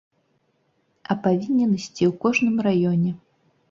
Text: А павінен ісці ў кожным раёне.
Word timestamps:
А 1.09 1.19
павінен 1.27 1.79
ісці 1.79 2.03
ў 2.11 2.13
кожным 2.27 2.55
раёне. 2.73 3.19